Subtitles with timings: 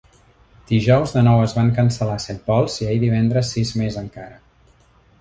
[0.71, 4.45] Dijous de nou es van cancel·lar set vols i ahir divendres sis més encara.